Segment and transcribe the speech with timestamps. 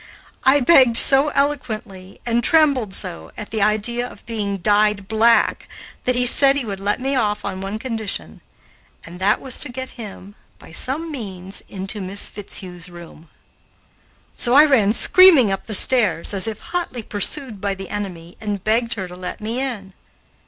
[0.45, 5.69] I begged so eloquently and trembled so at the idea of being dyed black,
[6.05, 8.41] that he said he would let me off on one condition,
[9.05, 13.29] and that was to get him, by some means, into Miss Fitzhugh's room.
[14.33, 18.63] So I ran screaming up the stairs, as if hotly pursued by the enemy, and
[18.63, 19.93] begged her to let me in.